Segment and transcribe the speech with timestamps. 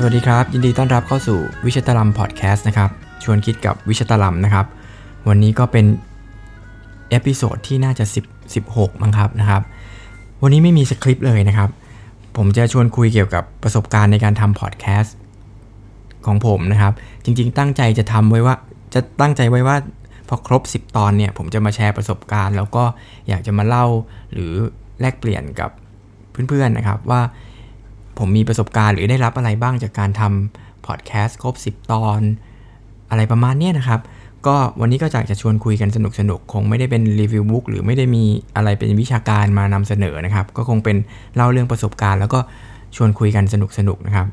[0.00, 2.90] สวัสดีครับ ยินดีต้อนรับเข้าสู่วิชตลัมพอดแคสต์นะครับ
[3.22, 4.66] ชวนคิดกับวิชตลัมนะครับ
[5.28, 5.86] วันนี้ก็เป็น
[7.10, 9.62] episode ที่น่าจะ10 16มั้งครับนะครับ
[10.42, 11.70] วันนี้ไม่มีสคริปต์เลยนะครับ
[12.36, 15.16] ผมจะชวนคุยเกี่ยวกับประสบการณ์ในการทำพอดแคสต์
[16.26, 16.92] ของผมนะครับ
[17.24, 18.54] จริง ๆ ตั้งใจจะทำไว้ว่า
[18.94, 19.76] จะตั้งใจไว้ว่า
[20.28, 22.84] พอครบ 10 ตอนเนี่ย ผมจะมาแชร์ประสบการณ์ แล้วก็
[23.28, 23.86] อยากจะมาเล่า
[24.32, 24.52] หรือ
[25.00, 25.70] แลกเปลี่ยนกับ
[26.48, 27.22] เพื่อนๆนะครับว่า
[28.18, 32.20] ผมมีประสบการณ์หรือได้รับอะไรบ้างจากการทำพอดแคสต์ครบ 10 ตอน
[33.10, 34.00] อะไรประมาณนี้นะครับ
[34.46, 38.24] ก็วันนี้ก็อยากจะชวนคุยกันสนุกสนุกคงไม่ได้เป็นรีวิวบุ๊กหรือไม่ได้มี
[38.56, 40.96] อะไรเป็นวิชาการมานำเสนอนะครับ ก็คงเป็น
[41.34, 42.40] เล่าเรื่องประสบการณ์ แล้วก็
[42.96, 44.26] ชวนคุยกันสนุกสนุกนะครับ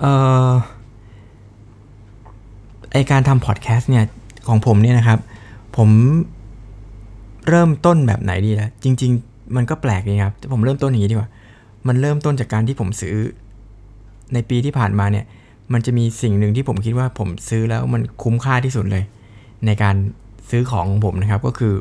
[0.00, 0.12] เอ่
[0.48, 0.50] อ
[2.92, 4.04] ไอการทำพอดแคสต์เนี่ย
[4.48, 5.18] ของผมเนี่ยนะครับ
[5.76, 5.88] ผม
[7.48, 11.30] เริ่มต้นแบบไหนดีละจริง ๆ มันก็แปลกดีครับผมเริ่มต้นอย่างนี้ดีกว่า
[11.88, 13.16] มันเริ่มต้นจากการที่ผมซื้อ
[14.34, 15.24] ในปีที่ผ่านมาเนี่ย
[15.72, 19.04] มันจะมีสิ่งหนึ่งที่ผมคิดว่าผมซื้อแล้วมันคุ้มค่าที่สุดเลย
[19.66, 19.96] ในการ
[20.50, 21.74] ซื้อของของผมนะครับ ก็คือ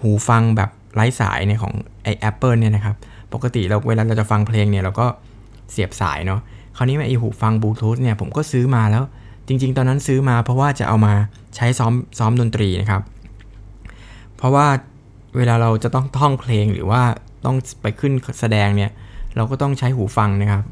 [0.00, 2.96] หูฟังแบบไร้สายเนี่ยของไอแอปเปิลเนี่ยนะครับ
[3.32, 5.06] ปกติเราเวลาเราจะฟังเพลงเนี่ยเราก็
[5.70, 6.40] เสียบสายเนาะ
[6.76, 9.04] คราวนี้ไอหูฟังบลูทูธเนี่ยผมก็ซื้อมาแล้ว
[9.48, 11.14] จริง ๆ ตอนนั้นซื้อมาเพราะว่าจะเอามา
[11.56, 13.02] ใช้ซ้อมซ้อมดนตรีนะครับ
[14.36, 14.66] เพราะว่า
[15.36, 17.02] เวลาเราจะต้องท่องเพลงหรือว่า
[17.44, 18.90] ต้องไปขึ้นแสดงเนี่ย
[19.38, 20.64] เราก็ต้องใช้หูฟังนะครับ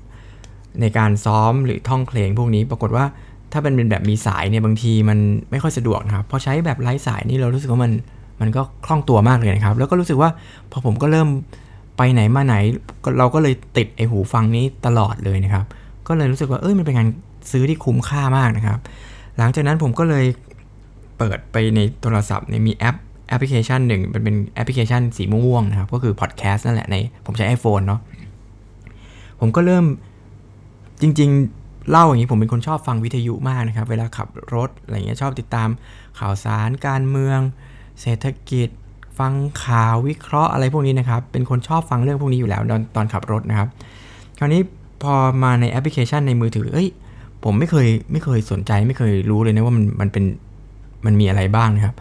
[0.81, 3.05] ในการซ้อมหรือท่องเพลงพวกนี้ปรากฏว่า
[3.53, 5.19] ถ้าเป็นเป็นแบบมีสายเนี่ยบางทีมัน
[5.51, 7.93] ไม่ค่อยสะดวกนะครับพอใช้แบบไร้สายนี่เรารู้สึกว่ามัน
[8.41, 10.31] มันก็คล่องตัวมากเลยนะครับ แล้วก็รู้สึกว่า
[10.71, 11.29] พอผมก็เริ่ม
[11.97, 12.57] ไปไหนมาไหน
[13.19, 15.65] เราก็เลยติดไอหูฟังนี้ตลอดเลยนะครับ
[16.09, 17.09] ก็เลยรู้สึกว่าเอ้ยมันเป็นการ
[17.51, 18.79] ซื้อที่คุ้มค่ามากนะครับ
[19.39, 20.25] หลังจากนั้นผมก็เลย
[21.19, 22.97] เปิดไปในโทรศัพท์เนี่ยมีแอป
[23.29, 28.01] แอปพลิเคชันหนึ่งเป็นเป็นแอปพลิเคชันสีม่วงๆนะครับ ก็คือพอดแคสต์นั่นแหละในผมใช้ iPhone เนาะ
[29.41, 29.85] ผมก็เริ่ม
[31.03, 31.31] จริง
[31.61, 35.69] ๆ เล่าอย่างนี้ผมเป็นคนชอบฟังวิทยุมากนะครับ เวลาขับรถอะไรเงี้ยชอบติดตาม
[36.19, 37.39] ข่าวสารการเมือง
[38.01, 38.69] เศรษฐกิจ
[39.19, 39.33] ฟัง
[39.65, 43.69] ข่าววิเคราะห์อะไรพวกนี้นะครับ เป็นคนชอบฟังเรื่องพวกนี้อยู่แล้วตอนตอนขับรถนะครับ
[44.39, 44.61] คราวนี้
[45.03, 46.89] พอมาในแอปพลิเคชันในมือถือ เอ้ย
[47.45, 50.25] ผมไม่เคยไม่เคยสนใจไม่เคยรู้เลยนะว่ามันมันเป็น
[51.05, 51.95] มันมีอะไรบ้างนะครับ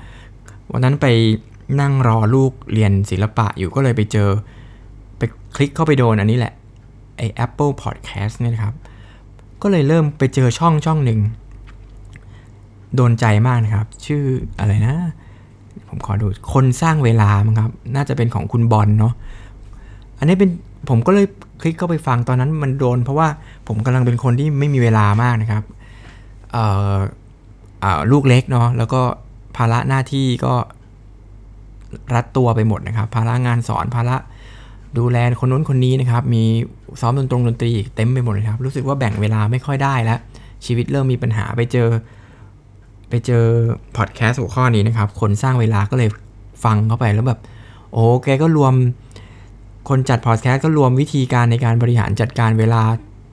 [0.72, 1.08] วันนั้นไป
[1.82, 4.30] นั่งรอลูกเรียนศิลปะอยู่ก็เลยไปเจอ
[5.18, 5.22] ไป
[5.56, 6.54] คลิกเข้าไปโดนอันนี้แหละ
[7.18, 8.76] ไอ Apple Podcast เนี่ยครับ
[9.62, 11.20] ก็เลยเริ่มไปเจอช่องช่องหนึ่ง
[12.96, 14.24] โดนใจมากนะครับ ชื่อ
[14.60, 14.96] อะไรนะ
[15.90, 19.14] ผมขอดูคนสร้างเวลามั้งครับ น่าจะเป็นของคุณบอลเนาะ
[20.20, 20.50] อันนี้เป็น
[20.90, 21.26] ผมก็เลย
[21.62, 23.28] คลิกเข้าไปฟังตอนนั้นมันโดน เพราะว่า
[23.68, 25.64] ผมกำลังเป็นคนที่ไม่มีเวลามากนะครับ
[26.52, 26.66] เอ่
[26.96, 26.98] อ
[27.84, 29.02] อลูกเล็กเนาะแล้วก็
[29.58, 30.54] ภาระหน้าที่ก็
[32.16, 34.16] รัดตัวไปหมดนะครับ ภาระงานสอนภาระ
[34.98, 36.44] ดูแลคนนู้นคนนี้นะครับ มี
[37.02, 40.20] ซ้อมดนตรงดนตรีเต็มไปหมดเลยครับ รู้สึกว่าแบ่งเวลาไม่ค่อยได้แล้ว
[40.66, 41.88] ชีวิตเริ่มมีปัญหาไปเจอ
[43.10, 43.44] ไปเจอ
[43.98, 46.10] พอดแคสต์หัวข้อนี้นะครับ คนสร้างเวลาก็เลย
[46.64, 47.40] ฟังเข้าไปแล้วแบบ
[47.94, 48.74] โอ้แกก็รวม
[49.90, 52.82] คนจัดพอดแคสต์ก็รวมวิธีการในการบริหารจัดการเวลา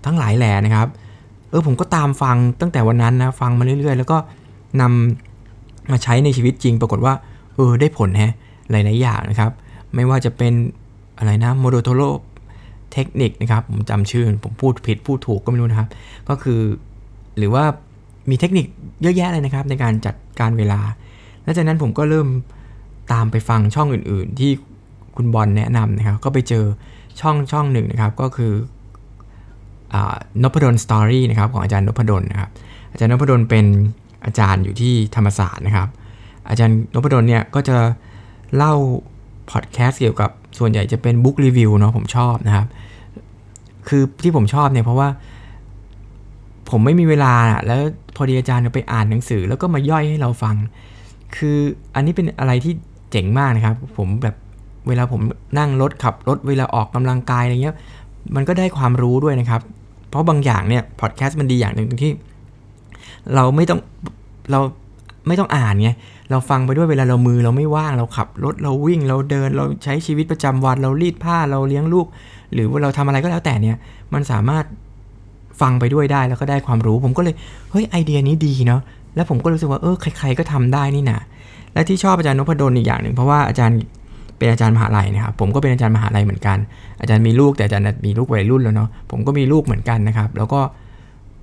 [0.04, 0.88] ทั้งหลายแหล่นะครับ
[1.50, 4.18] เออผมก็ตามฟังตั้งแต่วันนั้นนะฟังมาเรื่อยๆ แล้วก็
[4.80, 7.14] นำมาใช้ในชีวิตจริง ปรากฏว่า
[7.56, 8.32] เออได้ผลแฮะ
[8.70, 9.50] หลายๆอย่างนะครับ
[9.94, 10.52] ไม่ว่าจะเป็น
[11.22, 12.02] อะไรนะโมโดโทโร
[12.92, 15.88] เทคนิคนะครับ ผมจำชื่อ ผมพูดผิดพูดถูกก็ไม่รู้นะครับ
[16.28, 16.60] ก็คือ
[17.38, 17.64] หรือว่า
[18.30, 18.66] มีเทคนิค
[19.02, 20.80] เยอะแยะเลยนะครับ ในการจัดการเวลา
[21.42, 22.28] และจากนั้นผมก็เริ่ม
[23.12, 24.50] ตามไปฟังช่องอื่น ๆ ที่
[25.16, 26.64] คุณบอลแนะนำนะครับ ก็ไปเจอ
[27.20, 28.52] ช่องช่องหนึ่งนะครับ ก็คือ
[30.42, 32.50] นพดลสตอรี่นะครับของอาจารย์นพดลนะครับ
[32.92, 33.66] อาจารย์นพดลเป็น
[34.24, 35.88] อาจารย์อยู่ที่ธรรมศาสตร์นะครับ
[36.48, 37.76] อาจารย์นพดลเนี่ยก็จะ
[38.56, 38.74] เล่า
[39.50, 42.66] พอดแคสต์เกี่ยวกับ ส่วนใหญ่จะเป็นบุ๊กรีวิวเนาะผมชอบนะครับ
[43.88, 45.08] คือที่ผมชอบเนี่ยเพราะว่า
[46.70, 47.34] ผมไม่มีเวลา
[47.66, 47.80] แล้ว
[48.16, 50.56] พอดีอาจารย์ไปอ่านหนังสือ แล้วก็มาย่อยให้เราฟัง
[51.36, 51.58] คือ
[51.94, 52.72] อันนี้เป็นอะไรที่
[53.10, 54.36] เจ๋งมากนะครับ ผมแบบ
[54.88, 55.20] เวลาผม
[55.58, 57.76] นั่งรถขับรถเวลาออกกำลังกายอะไรเงี้ย
[58.36, 59.60] มันก็ได้ความรู้ด้วยนะครับ
[60.08, 62.12] เพราะบางอย่างเนี่ยพอดแคสต์มันดีอย่างหนึ่งตรงที่
[63.34, 63.80] เราไม่ต้อง
[64.50, 64.60] เรา
[65.26, 65.90] ไม่ต้องอ่านไง
[66.32, 72.06] เราฟังไปด้วยเวลาเรามือเราไม่ว่างเราขับรถเราวิ่งเราเดินเราใช้ชีวิตประจำวันเรารีดผ้าเราเลี้ยงลูก
[72.54, 73.76] หรือว่าเราทำอะไรก็แล้วแต่เนี่ย
[74.14, 74.64] มันสามารถ
[75.60, 77.34] ฟังไปด้วยได้แล้วก็ได้ความรู้ ผมก็เลย
[77.70, 78.80] เฮ้ยไอเดียนี้ดีเนาะ
[79.14, 81.20] แล้วผมก็รู้สึกว่าเออใคร ๆก็ทำได้นี่นะ
[81.72, 83.76] และที่ชอบอาจารย์นพดลอีกอย่างหนึ่งเพราะว่าอาจารย์
[84.38, 86.58] เป็นอาจารย์มหาลัยนะครับผมก็เป็นอาจารย์มหาลัยเหมือนกัน
[87.00, 90.60] อาจารย์มีลูกแต่อาจารย์มีลูกวัยรุ่นแล้วเนาะผมก็มีลูกเหมือนกันนะครับ แล้วก็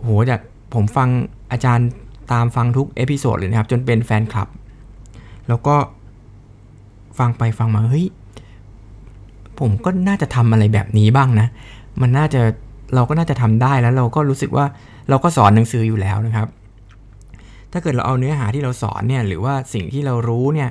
[0.04, 0.40] โหจาก
[0.74, 1.10] ผมฟัง
[1.52, 1.88] อาจารย์
[2.32, 4.48] ตามฟังทุก episode เลยนะครับจนเป็นแฟนคลับ
[5.50, 5.76] แล้วก็
[7.20, 8.08] ฟังไปฟังมาเฮ้ย
[9.60, 11.48] ผมก็น่าจะทำอะไรแบบนี้บ้างนะ
[12.02, 12.42] มันน่าจะ
[12.96, 14.66] เราก็น่าจะทำได้แล้วเราก็รู้สึกว่า
[15.10, 16.48] เราก็สอนหนังสืออยู่แล้วนะครับ
[17.72, 20.70] ถ้าเกิดเราเอาเนื้อหาที่เราสอนเนี่ยหรือว่าสิ่งที่เรารู้เนี่ย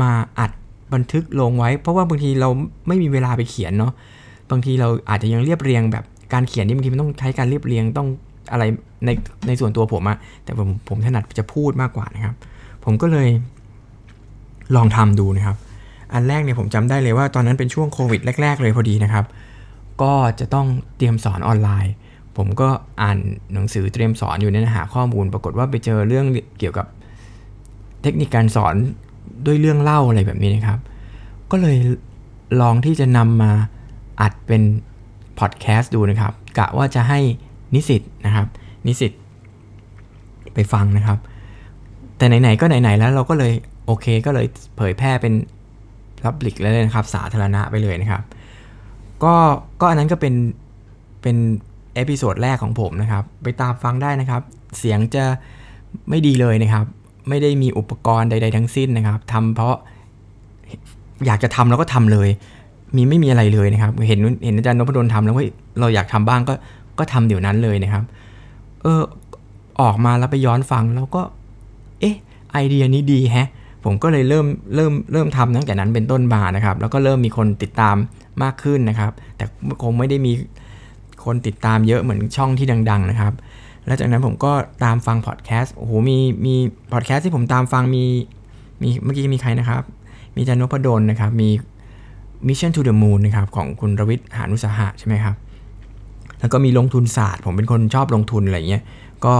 [0.00, 0.50] มาอัด
[0.94, 2.48] บันทึกลงไว้ เพราะว่าบางทีเรา
[2.88, 3.92] ไม่มีเวลาไปเขียนเนาะ
[4.50, 8.08] บางทีเราอาจจะยังเรียบเรียงแบบการเขียนนี่บางทีมันต้องใช้การเรียบเรียงต้อง
[8.52, 8.64] อะไร
[9.04, 9.10] ใน
[9.46, 12.34] ในส่วนตัวผมอะแต่ผมผมถนัดจะพูดมากกว่านะครับ
[12.84, 13.28] ผมก็เลย
[14.76, 15.56] ลองทำดูนะครับ
[16.12, 19.24] อันแรกเนี่ยผมจำได้เลยว่าตอนนั้นเป็นช่วงโควิดแรก ๆ เลยพอดีนะครับ
[20.02, 21.94] ก็จะต้องเตรียมสอนออนไลน์
[22.36, 22.68] ผมก็
[23.02, 23.18] อ่าน
[23.54, 26.26] หนังสือเตรียมสอนอยู่เนี่ยหาข้อมูล ปรากฏว่าไปเจอเรื่อง
[26.58, 26.86] เกี่ยวกับ
[28.02, 28.74] เทคนิคการสอน
[29.46, 30.78] ด้วยเรื่องเล่าอะไรแบบนี้นะครับ
[31.50, 31.76] ก็เลย
[32.60, 33.52] ลองที่จะนำมา
[34.20, 34.62] อัดเป็น
[35.38, 37.20] พอดแคสต์ดูนะครับกะว่าจะให้
[37.74, 38.46] นิสิตนะครับ
[38.86, 39.12] นิสิต
[40.54, 41.18] ไปฟังนะครับ
[42.16, 43.52] แต่ไหนๆก็ไหนๆแล้วเราก็เลย
[43.90, 44.46] โอเคก็เลย
[44.76, 45.34] เผยแพร่เป็น
[46.24, 48.22] public แล้วเลยนะครับ สาธารณะไปเลยนะครับ
[49.24, 49.34] ก็
[49.80, 50.34] ก็อันนั้นก็เป็น
[51.22, 51.36] เป็น
[51.94, 54.42] episode แรกของผมนะครับ ไปตามฟังได้นะครับ
[54.78, 55.24] เสียงจะ
[56.10, 56.84] ไม่ดีเลยนะครับ
[57.28, 59.74] ไม่ได้มีอุปกรณ์ใด ๆ ทั้งสิ้นนะครับทำเพราะ
[61.26, 62.28] อยากจะทำแล้วก็ทำเลย
[62.96, 65.44] มีไม่มีอะไรเลยนะครับ เห็นเห็นอาจารย์นพดลทำแล้วว่า
[65.80, 66.54] เราอยากทำบ้างก็
[66.98, 68.04] ก็ทำเดี๋ยวนั้นเลยนะครับ
[68.82, 69.02] เออ
[69.80, 71.22] ออกมาแล้วไปย้อนฟังแล้วก็
[72.00, 72.16] เอ๊ะ
[72.52, 73.48] ไอเดียนี้ดีแฮะ
[73.84, 77.96] ผมก็เลยเริ่มเริ่มเริ่มทำตั้งแต่นั้นเป็นต้นมานะครับ แล้วก็เริ่มมีคนติดตาม
[78.42, 79.44] มากขึ้นนะครับ แต่
[79.82, 80.32] คงไม่ได้มี
[81.24, 83.32] คนติดตามเยอะเหมือนช่องที่ดัง ๆ นะครับ
[83.86, 84.52] แล้วจากนั้นผมก็
[84.84, 86.54] ตามฟังพอดแคสต์โอ้โหมีมี
[86.92, 88.04] พอดแคสต์ที่ผมตามฟังมี
[88.82, 89.82] มีเมื่อกี้มีใครนะครับ
[90.36, 91.50] มีจันนพดลนะครับ มี
[92.46, 95.34] Mission to the Moon นะครับของคุณรวิทย์หานุสหะใช่ไหมครับ
[96.40, 98.82] แล้วก็มีลงทุนศาสตร์ ผมเป็นคนชอบลงทุนอะไรเงี้ย
[99.24, 99.34] ก็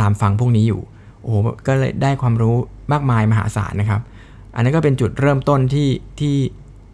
[0.00, 0.80] ตามฟังพวกนี้อยู่
[1.22, 1.36] โอ้โห
[1.66, 2.56] ก็เลยได้ความรู้
[2.92, 4.00] มากมายมหาศาลนะครับ
[4.54, 5.88] อันนั้นก็เป็นจุดเริ่มต้นที่
[6.20, 6.34] ที่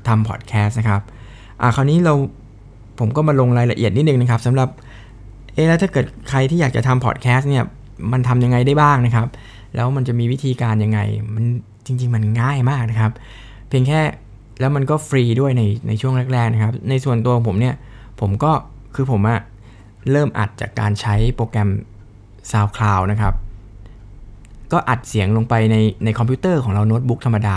[0.09, 1.01] ทำพอดแคสต์นะครับ
[1.61, 2.15] อ่าคราวนี้เรา
[2.99, 4.69] ผมก็มาลงรายละเอียดนิดนึงนะครับสำหรับ
[5.55, 7.65] เอ๊แล้วถ้าเกิดใครที่อยากจะทำพอดแคสต์เนี่ย
[8.13, 9.29] มันทำยังไงได้บ้างนะครับ
[9.75, 11.01] แล้วมันจะมีวิธีการยังไง
[11.35, 11.45] มัน
[11.87, 13.13] จริง ๆ มันง่ายมากนะครับ
[13.69, 14.01] เพียงแค่
[14.61, 17.75] แล้วมันก็ฟรีด้วยในในช่วงแรกๆนะครับ ในส่วนตัวของผมเนี่ย
[18.21, 18.53] ผมก็
[18.95, 19.41] คือผมอะ
[20.11, 21.71] เริ่มอัดจากการใช้โปรแกรม
[22.51, 23.35] SoundCloud นะครับ
[24.73, 27.57] ก็อัดเสียงลงไปในในคอมพิวเตอร์ของเราโน้ตบุ๊กธรรมดา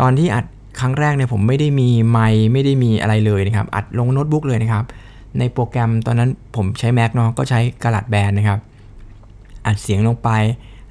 [0.00, 0.44] ตอนที่อัด
[0.80, 4.84] ครั้งแรกเนี่ยผมไม่ได้มีไมค์ไม่ได้มีอะไรเลยนะครับ อัดลงโน้ตบุ๊กเลยนะครับ
[5.38, 8.58] ในโปรแกรมตอนนั้นผมใช้ Mac เนาะก็ใช้กระดาษแบนนะครับ
[9.66, 10.30] อัดเสียงลงไป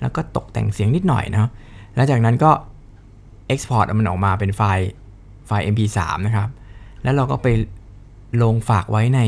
[0.02, 1.50] แล้วก็ตกแต่งเสียงนิดหน่อยเนาะ
[1.96, 2.52] แล้วจากนั้นก็
[3.54, 4.90] export มันออกมาเป็นไฟล์
[5.48, 6.50] ไฟล์ MP3 นะครับ
[7.04, 7.48] แล้วเราก็ไป
[8.42, 9.20] ลงฝากไว้ใน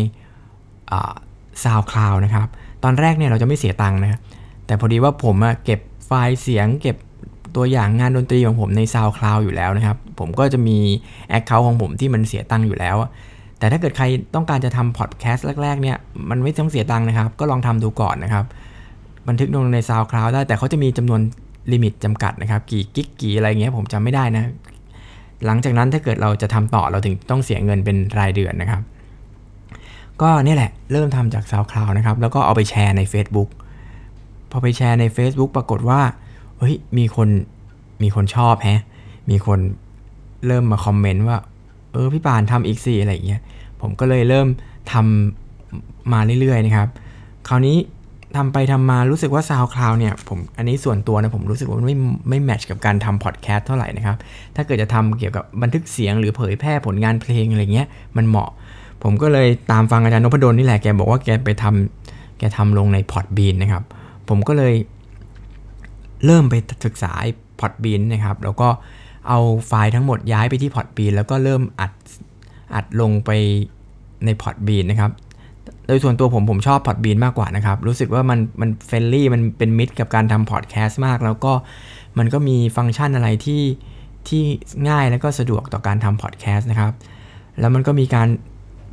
[1.63, 2.47] SoundCloud นะครับ
[2.83, 4.19] ตอนแรกเนี่ยเราจะไม่เสียตังค์นะ
[4.65, 5.35] แต่พอดีว่าผม
[5.65, 5.79] เก็บ
[6.11, 6.97] ไฟล์เสียงเก็บ
[7.55, 10.77] ตัวอย่างงานดนตรีของผมใน SoundCloud อยู่แล้วนะครับ ผมก็จะมี
[11.37, 12.95] account ของผมที่มันเสียตังค์อยู่แล้ว
[13.59, 14.05] แต่ถ้าเกิดใคร
[14.35, 15.97] ต้องการจะทำพอดแคสต์แรกๆเนี่ย
[16.29, 18.45] มันไม่ต้องเสียตังค์นะครับ ก็ลองทำดูก่อนนะครับ
[19.27, 21.21] บันทึกลงใน SoundCloud ได้แต่เขาจะมีจำนวน
[21.71, 24.51] limit จำกัดนะครับ กี่กิกกี่อะไรเงี้ยผมจำไม่ได้นะ
[25.45, 28.81] หลังจากนั้นถ้าเกิดเราจะทำต่อเราถึงต้องเสียเงินเป็นรายเดือนนะครับ
[30.21, 33.49] ก็นี่แหละเริ่มทำจาก SoundCloud นะครับแล้วก็เอาไปแชร์ใน Facebook
[34.51, 36.01] พอไปแชร์ใน Facebook ปรากฏว่า
[36.57, 37.29] เฮ้ยมีคน
[38.03, 38.81] มีคนชอบแฮะ
[39.29, 39.59] มีคน
[40.47, 41.37] เริ่มมาคอมเมนต์ว่า
[41.91, 43.41] เออพี่ปานทำอีกสิอะไรอย่างเงี้ย
[43.81, 44.47] ผมก็เลยเริ่ม
[44.91, 46.87] ทำมาเรื่อยๆนะครับ
[47.47, 47.77] คราวนี้
[48.37, 51.97] ทำไปทำมารู้สึกว่า SoundCloud เนี่ยผมอันนี้ส่วนตัวนะผมรู้สึกว่ามันไม่
[52.29, 54.17] ไม่ match กับการทำพอดแคสต์เท่าไหร่นะครับ
[54.55, 58.49] ถ้าเกิดจะทำเกี่ยวกับบันทึกเสียงหรือเผยแพร่ผลงานเพลงอะไรเงี้ยมันเหมาะ
[59.03, 63.83] ผมก็เลยตามฟังอาจารย์นพดลนี่แหละแกบอกว่าแกไปทำแกทำลงใน Podbean นะครับ
[64.29, 64.73] ผมก็เลย
[66.25, 67.13] เริ่มไปศึกษา
[67.59, 68.69] Podbean นะครับ แล้วก็
[69.27, 71.91] เอาไฟล์ทั้งหมดย้ายไปที่ Podbean แล้วก็เริ่มอัด
[72.75, 73.29] อัดลงไป
[74.25, 75.11] ใน Podbean นะครับ
[75.87, 81.53] โดยส่วนตัวผมผมชอบ Podbean มากกว่านะครับ รู้สึกว่ามันมัน friendly มันเป็นมิตรกับการทำพอดแคสต์มาก แล้วก็
[82.17, 83.63] มันก็มีฟังก์ชันอะไรที่
[84.27, 84.43] ที่
[84.89, 86.93] ง่ายแล้วก็สะดวกต่อการทำพอดแคสต์นะครับ
[87.59, 88.27] แล้วมันก็มีการ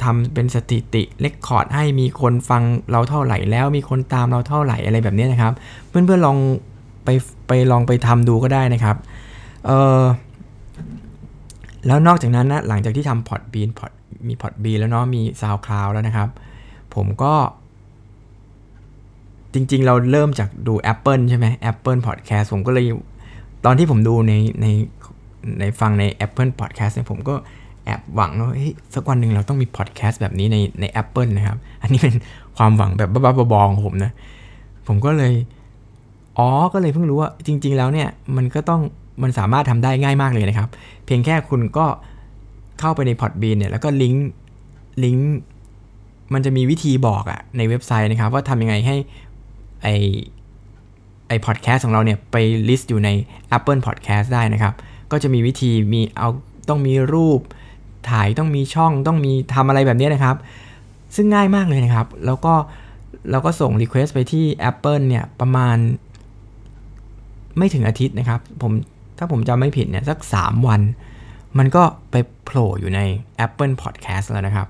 [0.02, 5.52] ทำเป็นสถิติ record ให้มีคนฟังเราเท่าไหร่แล้ว มีคนตามเราเท่าไหร่อะไรแบบนี้นะครับ
[5.88, 6.38] เพื่อนๆลอง
[7.05, 7.09] ไป
[7.49, 8.97] ไปลองไปทำดูก็ได้นะครับ
[9.67, 10.02] เออ
[11.87, 13.93] แล้วนอกจากนั้นนะหลังจากที่ทำพอดบีนพอด
[14.28, 16.28] มีพอดบีแล้วเนาะมีซาวคลาวแล้วนะครับ
[16.95, 17.35] ผมก็
[19.55, 22.85] จริงๆ เราเริ่มจากดู Apple ใช่ไหม Apple Podcast ผมก็เลย
[23.64, 24.67] ตอนที่ผมดูในใน
[25.61, 27.35] ในฟังใน Apple Podcast เนี่ยผมก็
[27.88, 32.14] แอบหวังว่าเฮ้ยสักวันหนึ่งเราต้องมีพอดแคสต์แบบนี้ในใน Apple นะครับ อันนี้เป็น
[32.57, 34.12] ความหวังแบบบ้าๆบอๆของผมนะ
[34.87, 35.35] ผมก็เลย
[36.38, 38.80] อ๋อ ก็เลยเพิ่งรู้ว่าจริง ๆ แล้วเนี่ย มันก็ต้อง
[39.23, 40.68] มันสามารถทำได้ง่ายมากเลยนะครับ
[41.04, 41.87] เพียงแค่คุณก็
[42.80, 44.28] เข้าไปใน Podbean เนี่ยแล้วก็ลิงก์
[45.04, 45.37] ลิงก์
[46.33, 48.97] มันจะมีวิธีบอกอะในเว็บไซต์นะครับ ว่าทำยังไงให้
[49.83, 49.88] ไอ
[51.28, 52.37] ไอพอดแคสต์ของเราเนี่ยไป
[52.68, 53.09] ลิสต์อยู่ใน
[53.57, 54.75] Apple Podcast ได้นะครับ
[55.12, 56.28] ก็จะมีวิธีมีเอา
[56.68, 57.40] ต้องมีรูป
[58.11, 60.37] ถ่ายต้องมีช่องต้องมีทำอะไรแบบนี้นะครับ
[61.15, 62.55] ซึ่งง่ายมากเลยนะครับ แล้วก็
[63.31, 65.77] เราก็ส่ง Request ไปที่ Apple เนี่ยประมาณ
[67.59, 68.73] ไม่ถึงอาทิตย์นะครับผม
[69.19, 70.81] ถ้าผมจำไม่ผิดเนี่ยสัก 3 วัน
[71.59, 73.00] มันก็ไปโผล่อยู่ใน
[73.47, 74.69] Apple Podcast แล้วนะครับ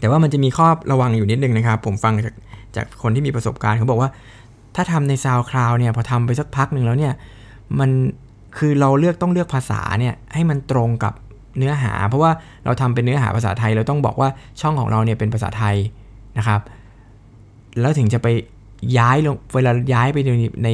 [0.00, 2.34] แต่ว่ามันจะมีข้อระวังอยู่นิดนึงนะครับ ผมฟังจาก
[2.76, 4.10] จากคนที่มีประสบการณ์เขาบอกว่า
[4.74, 7.14] ถ้าทำใน SoundCloud เนี่ยพอทำไปสักพักหนึ่งแล้วเนี่ย
[7.80, 7.90] มัน
[8.58, 11.14] คือเราเลือกต้องเลือกภาษาเนี่ยให้มันตรงกับ
[11.58, 12.32] เนื้อหา เพราะว่า
[12.64, 14.28] เราทำเป็นเนื้อหาภาษาไทย เราต้องบอกว่า
[14.60, 15.76] ช่องของเราเนี่ยเป็นภาษาไทย
[16.38, 16.60] นะครับ
[17.80, 18.28] แล้วถึงจะไป
[18.98, 20.30] ย้ายลงเวลาย้ายไปใน
[20.64, 20.68] ใน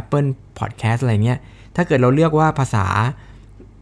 [0.00, 1.38] Apple Podcast อะไรเงี้ย
[1.76, 2.86] ถ้าเกิดเราเลือกว่าภาษา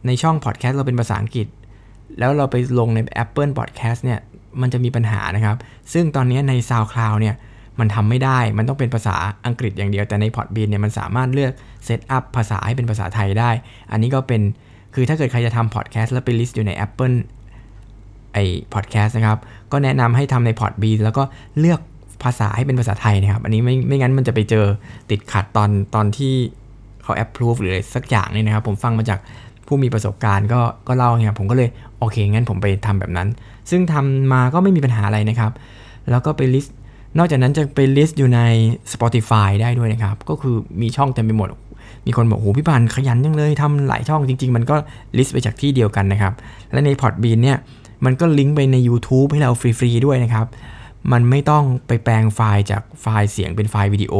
[0.06, 1.46] ในช่อง Podcast เราเป็นภาษาอังกฤษ
[2.18, 4.18] แล้วเราไปลงใน Apple Podcast เนี่ย
[4.60, 5.56] มันจะมีปัญหานะครับ
[5.92, 7.34] ซึ่งตอนนี้ใน SoundCloud เนี่ย
[7.78, 9.16] มันทำไม่ได้ มันต้องเป็นภาษา
[9.46, 11.52] อังกฤษอย่างเดียว แต่ใน Podbean เนี่ยมันสามารถเลือก
[11.84, 13.50] set up ภาษาให้เป็นภาษาไทยได้
[13.90, 14.42] อันนี้ก็เป็น
[15.00, 17.16] คือถ้าเกิดใครจะทำพอดแคสต์แล้วไป list อยู่ใน Apple
[18.32, 18.38] ไอ
[18.74, 19.38] พอดแคสต์นะครับ
[19.72, 21.22] ก็แนะนำให้ทำใน p o d b e แล้วก็
[21.58, 21.80] เลือก
[22.22, 24.66] ภาษาให้เป็นภาษาไทยนะครับ อันนี้ไม่ไม่งั้นมันจะไปเจอ
[25.10, 26.34] ติดขัดตอนตอนที่
[27.02, 29.18] เขา approve หรืออะไรสักอย่างนี่นะครับ ผมฟังมาจาก
[29.66, 33.28] ผู้มีประสบการณ์ก็ก็เล่าเนี่ยผมก็เลยโอเคงั้นผมไปทำแบบนั้น
[33.70, 35.52] ซึ่งทำมาก็ไม่มีปัญหาอะไรนะครับ
[36.10, 36.76] แล้วก็ไป list
[37.18, 38.40] นอกจากนั้นจะไป list อยู่ใน
[38.92, 41.48] Spotify ได้ด้วยนะครับ ก็คือมีช่องเต็มไปหมด
[42.08, 44.74] มีคนบอกโอ้พี่พันขยันจังเลยทำหลายช่องจริง ๆ มันก็
[45.16, 46.32] list ไปจากที่เดียวกันนะครับ
[46.72, 47.58] และใน Podbean เนี่ย
[48.04, 50.46] มันก็ลิงก์ไปใน YouTube ให้เราฟรีๆด้วยนะครับ
[51.12, 54.14] มันไม่ต้องไปแปลงไฟล์จากไฟล์เสียงเป็นไฟล์วิดีโอ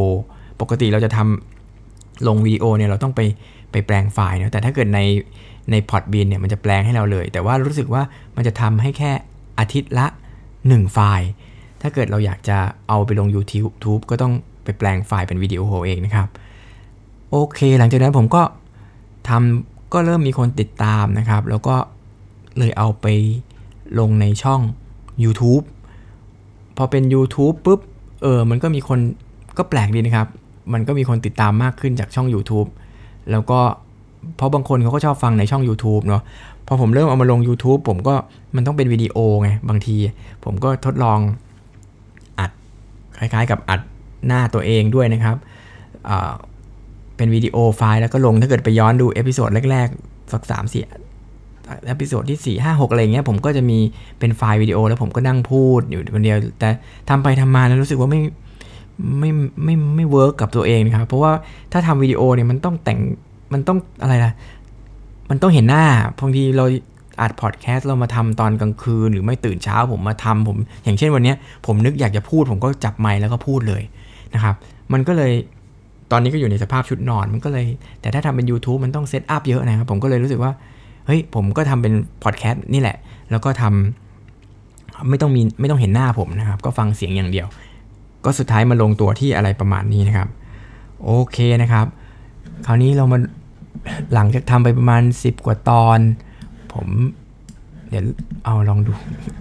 [0.61, 3.21] ปกติเราจะทำลงวิดีโอเนี่ยเราต้องไป
[3.73, 5.01] ไปแปลงไฟล์นะแต่ถ้าเกิดใน
[5.71, 8.03] ใน Podbean เนี่ยมันจะแปลงให้เราเลย แต่ว่ารู้สึกว่า
[8.37, 9.13] มันจะทำให้แค่
[9.59, 10.07] อาทิตย์ละ
[10.53, 11.29] 1 ไฟล์
[11.83, 14.33] ถ้าเกิดเราอยากจะเอาไปลง YouTube ก็ต้อง
[14.65, 16.29] ไปแปลงไฟล์เป็นวิดีโอเองนะครับ
[17.31, 18.43] โอเค หลังจากนั้นผมก็
[19.29, 21.77] ทำก็เริ่มมีคนติดตามนะครับ แล้วก็
[22.59, 23.07] เลยเอาไป
[23.99, 24.61] ลงในช่อง
[25.25, 25.65] YouTube
[26.77, 27.81] พอเป็น YouTube ปุ๊บ
[28.23, 28.99] เออ มันก็มีคน
[29.59, 30.29] ก็แปลกดีนะครับ
[30.73, 32.69] มันก็มีคนติดตามมากขึ้นจากช่อง YouTube
[33.31, 33.61] แล้วก็
[34.37, 36.23] เพราะบางคนเขาก็ชอบฟังในช่อง YouTube เนาะ
[36.67, 38.15] พอผมเริ่มเอามาลง YouTube ผมก็
[38.57, 39.97] มันต้องเป็นวิดีโอไง บางที
[40.45, 41.19] ผมก็ทดลอง
[42.39, 42.51] อัด
[43.19, 43.81] คล้ายๆ กับอัด
[44.27, 45.37] หน้าตัวเองด้วยนะครับ
[47.19, 50.83] เป็นวิดีโอไฟล์แล้วก็ลงถ้าเกิดไปย้อนดู episode แรกๆ สักสามสี่
[51.87, 53.79] episode ที่4 5 6อะไรเงี้ยผมก็จะมี
[54.19, 56.69] เป็นไฟล์วิดีโอแล้วผมก็นั่งพูดอยู่คนเดียว แต่
[57.09, 58.21] ทำไปทำมาแล้วรู้สึกว่าไม่
[59.19, 59.31] ไม่
[59.65, 61.33] ไม่ไม่ work กับตัวเองนะครับ เพราะว่า
[61.73, 62.99] ถ้าทำวิดีโอเนี่ยมันต้องแต่ง
[63.53, 64.33] มันต้องอะไรล่ะ
[65.31, 65.85] มันต้องเห็นหน้า
[66.21, 66.65] บางทีเรา
[67.21, 71.35] อัดพอดแคสต์เรามาทำตอนกลางคืน หรือไม่ตื่นเช้าผมมาทำผม อย่างเช่นวันนี้
[71.67, 73.83] ผมนึกอยากจะพูด ผมก็จับไมค์แล้วก็พูดเลย
[74.35, 74.55] นะครับ
[74.93, 75.33] มันก็เลย
[76.13, 77.67] ตอนนี้ก็อยู่ในสภาพชุดนอนมันก็เลย
[78.01, 80.53] แต่ถ้าทำเป็น YouTube มันต้อง set up เยอะนะครับ ผมก็เลยรู้สึกว่า
[81.07, 82.97] เฮ้ย ผมก็ทำเป็นพอดแคสต์นี่แหละ
[83.31, 87.47] แล้วก็ทำไม่ต้องมีไม่ต้องเห็นหน้าผมนะครับ ก็ฟังเสียงอย่างเดียว
[88.25, 90.29] ก็สุดท้ายมาลงตัวที่อะไรประมาณนี้นะครับ
[91.05, 91.87] โอเคนะครับ
[92.67, 93.19] คราวนี้เรามา
[94.15, 95.99] หลังจากทำไปประมาณ 10 กว่าตอน
[96.73, 96.87] ผม
[97.89, 98.05] เดี๋ยว
[98.45, 98.93] เอาลองดู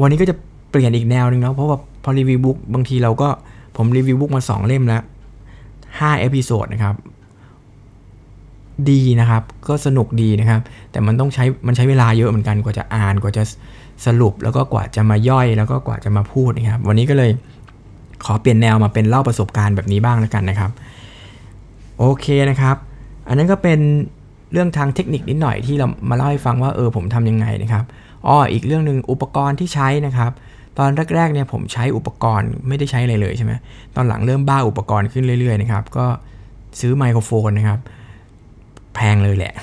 [0.00, 0.36] วันนี้ก็จะ
[0.70, 3.28] เปลี่ยนอีกแนวนึงเนาะ เพราะว่าพอรีวิว book บางทีเราก็
[3.76, 5.02] ผมรีวิว book มา 2 เล่มแล้ว
[5.60, 6.94] 5 episode นะครับ
[8.90, 13.42] ดีนะครับ ก็สนุกดีนะครับ แต่มันต้องใช้มันใช้เวลาเยอะเหมือนกันกว่าจะอ่านกว่าจะ
[14.06, 17.30] สรุปแล้วก็กว่าจะมาย่อย แล้วก็กว่าจะมาพูดนะครับ วันนี้ก็เลย
[18.24, 20.70] ขอเปลี่ยนแนวมาเป็นเล่าประสบการณ์แบบนี้บ้างแล้วกันนะครับ
[21.98, 22.76] โอเคนะครับ
[23.28, 23.80] อันนั้นก็เป็น
[24.52, 27.84] เรื่องทางเทคนิคนิดหน่อยที่เรามาเล่าให้ฟังว่าเออผมทำยังไงนะครับ
[28.26, 30.32] อ้ออีกเรื่องหนึ่งอุปกรณ์ที่ใช้นะครับ
[30.78, 33.52] ตอนแรกๆเนี่ยผมใช้อุปกรณ์ไม่ได้ใช้อะไรเลยใช่ไหม
[33.96, 36.06] ตอนหลังเริ่มบ้าอุปกรณ์ขึ้นเรื่อยๆนะครับก็
[36.80, 37.80] ซื้อไมโครโฟนนะครับ
[38.94, 39.54] แพงเลยแหละ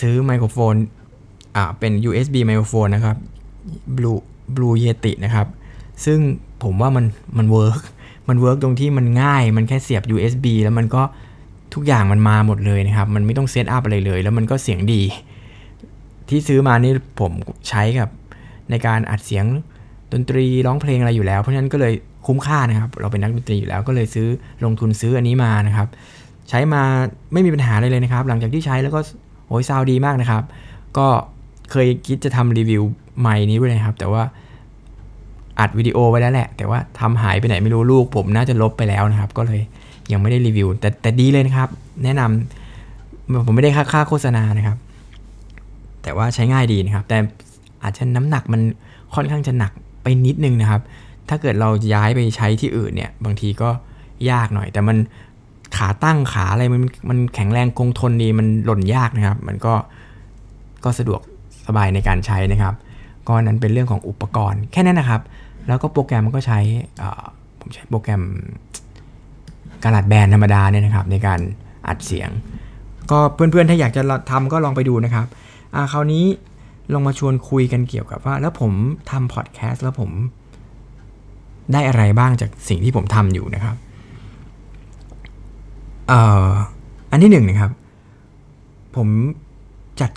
[0.00, 0.74] ซื้อไมโครโฟน
[1.56, 3.16] อ่าเป็น USB ไมโครโฟนนะครับ
[3.96, 4.20] Blue
[4.54, 5.46] Blue Yeti นะครับ
[6.04, 6.18] ซึ่ง
[6.62, 7.04] ผมว่ามัน
[7.38, 7.80] มัน work
[8.28, 11.02] มัน work ตรงที่มันง่าย มันแค่เสียบ USB แล้วมันก็
[11.74, 15.02] ทุกอย่างมันมาหมดเลยนะครับ มันไม่ต้อง set up อะไรเลย แล้วมันก็เสียงดี
[16.28, 17.32] ที่ซื้อมานี่ผม
[17.68, 18.08] ใช้กับ
[18.70, 19.44] ในการอัดเสียง
[20.12, 21.92] ดนตรีร้องเพลงอะไรอยู่แล้ว เพราะฉะนั้นก็เลย
[22.26, 24.28] คุ้มค่านะครับ เราเป็นนักดนตรีอยู่แล้วก็เลยซื้อ
[24.64, 25.88] ลงทุนซื้ออันนี้มานะครับ
[26.50, 26.82] ใช้มา
[27.32, 29.00] ไม่มีปัญหาเลยเลยนะครับ หลังจากที่ใช้แล้วก็
[29.48, 30.42] โอ้ยซาวดีมากนะครับ
[30.98, 31.06] ก็
[31.70, 32.82] เคยคิดจะทำรีวิว
[33.20, 34.22] ไม้นี้ด้วยนะครับ แต่ว่า
[35.58, 39.60] อัดวิดีโอไว้แล้วแหละ แต่ว่าทำหายไปไหนไม่รู้ลูก ผมน่าจะลบไปแล้วนะครับ ก็เลย
[40.12, 41.68] ยังไม่ได้รีวิว แต่แต่ดีเลยนะครับ
[42.04, 44.76] แนะนำผมไม่ได้ค่าค่าโฆษณานะครับ
[46.02, 47.18] แต่ว่าใช้ง่ายดีนะครับ แต่
[47.82, 48.60] อาจจะน้ำหนักมัน
[49.14, 50.80] ค่อนข้างจะหนักไปนิดนึงนะครับ
[51.28, 53.70] ถ้าเกิดเราย้ายไปใช้ที่อื่นเนี่ย บางทีก็
[54.30, 54.96] ยากหน่อย แต่มัน
[55.76, 59.74] ขาตั้งขาอะไรมันมันแข็งแรงคงทนดีมันหล่นยากนะครับ มันก็
[60.84, 61.20] ก็สะดวก
[61.66, 62.74] สบายในการใช้นะครับ
[63.28, 65.22] ก็นั้นเป็นเรื่องของอุปกรณ์แค่นั้นนะครับ
[65.68, 66.58] แล้วก็โปรแกรมมันก็ใช้
[67.60, 68.22] ผมใช้โปรแกรม
[69.82, 71.40] กระดาษแบนธรรมดาเนี่ยนะครับ ในการ
[71.88, 72.30] อัดเสียง
[73.10, 75.26] ก็เพื่อนๆถ้าอยากจะทำก็ลองไปดูนะครับ
[75.74, 76.24] อ่าคราวนี้
[76.92, 78.72] ลองมาชวนคุยกันเกี่ยวกับว่า แล้วผม
[79.10, 80.10] ทำพอดแคสต์แล้วผม
[81.72, 83.76] ได้อะไรบ้างจากสิ่งที่ผมทำอยู่นะครับ
[86.10, 86.48] เอ่อ
[87.10, 87.72] อันที่หนึ่งนะครับ
[88.96, 89.08] ผม
[90.00, 90.10] จัด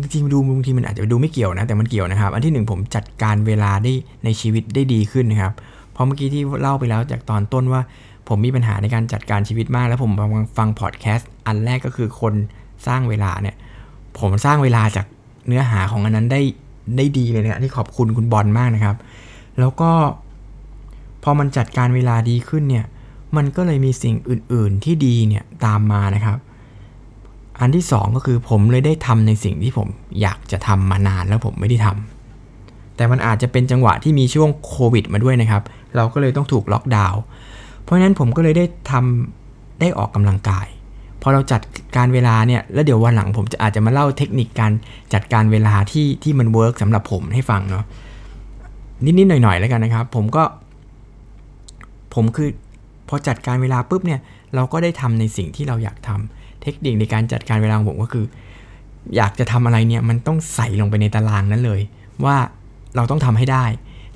[0.00, 3.92] จริงๆดูบางทีมันอาจจะดูไม่เกี่ยวนะ แต่มันเกี่ยวนะครับ อันที่หนึ่งผมจัดการเวลาได้
[4.24, 5.52] ในชีวิตได้ดีขึ้นนะครับ
[5.92, 7.80] เพราะเมื่อกี้ที่เล่าไปแล้วจากตอนต้นว่า
[8.28, 10.12] ผมมีปัญหาในการจัดการชีวิตมาก แล้วผม
[10.58, 12.34] ฟังพอดแคสต์อันแรกก็คือคน
[12.86, 13.56] สร้างเวลาเนี่ย
[14.18, 15.06] ผมสร้างเวลาจาก
[15.46, 16.40] เนื้อหาของอันนั้นได้
[16.96, 18.96] ได้ดีเลยนะที่ขอบคุณคุณบอลมากนะครับ
[19.58, 19.90] แล้วก็
[21.22, 22.84] พอมันจัดการเวลาดีขึ้นเนี่ย
[23.36, 26.38] มันก็เลยมีสิ่งอื่น ๆ ที่ดีเนี่ยตามมานะครับ
[27.60, 29.88] อันที่ 2 ก็คือผมเลยได้ทำในสิ่งที่ผม
[30.20, 35.62] อยากจะทำมานานแล้วผมไม่ได้ทำแต่มันอาจจะเป็นจังหวะที่มีช่วงโควิดมาด้วยนะครับ
[35.96, 37.20] เราก็เลยต้องถูกล็อกดาวน์
[37.82, 40.66] เพราะฉะนั้นผมก็เลยได้ทำได้ออกกำลังกาย
[41.22, 41.60] พอเราจัด
[41.96, 44.72] การเวลาเนี่ยแล้วเดี๋ยววันหลังผมจะอาจจะมาเล่าเทคนิคการ
[45.14, 47.84] จัดการเวลาที่ที่มัน work สำหรับผมให้ฟังเนาะ
[49.04, 50.44] นิดๆหน่อยๆแล้วกันนะครับ ผมก็
[52.14, 52.48] ผมคือ
[53.08, 54.20] พอจัดการเวลาปุ๊บเนี่ย
[54.54, 58.26] เราก็ได้ทำในสิ่งที่เราอยากทำเทคนิคในการจัดการเวลาของผมก็คือ
[59.16, 61.80] อยากจะทำอะไรเนี่ยมันต้องใส่ลงไปในตารางนั้นเลย
[62.24, 62.36] ว่า
[62.96, 63.64] เราต้องทำให้ได้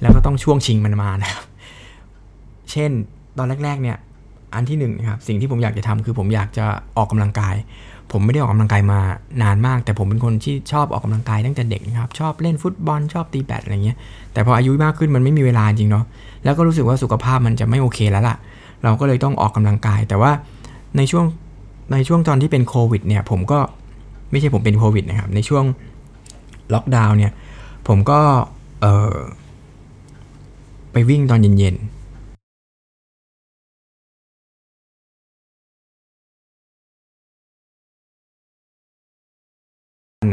[0.03, 1.45] แล้วก็ต้องช่วงชิงมันมานะครับ
[2.71, 2.91] เช่น
[3.39, 3.97] ตอนแรกๆเนี่ย
[4.55, 6.65] อันที่หนึ่งนะครับสิ่งที่ผมอยากจะทำคือผมอยากจะ
[6.97, 7.55] ออกกำลังกาย
[8.13, 9.01] ผมไม่ได้ออกกำลังกายมา
[9.43, 13.99] นานมาก แต่ผมเป็นคนที่ชอบออกกำลังกายตั้งแต่เด็กนะครับชอบเล่นฟุตบอลชอบตีแบดอะไรเงี้ย
[14.33, 16.05] แต่พออายุมากขึ้นมันไม่มีเวลาจริงเนาะ
[16.45, 18.37] แล้วก็รู้สึกว่าสุขภาพมันจะไม่โอเคแล้วล่ะ
[18.85, 20.33] เราก็เลยต้องออกกำลังกาย แต่ว่า
[20.97, 21.25] ในช่วง
[21.93, 23.59] ในช่วงตอนที่เป็นโควิดเนี่ยผมก็
[24.31, 25.65] ไม่ใช่ผมเป็นโควิดนะครับ ในช่วง
[26.75, 27.33] ล็อกดาวน์เนี่ย
[27.89, 28.21] ผมก็
[28.81, 29.17] เออ
[30.93, 31.97] ไปวิ่งตอนเย็นๆ